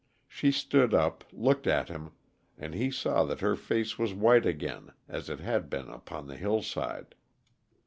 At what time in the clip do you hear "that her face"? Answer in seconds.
3.25-3.99